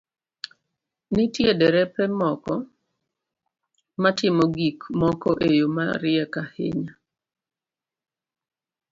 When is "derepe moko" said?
1.59-2.53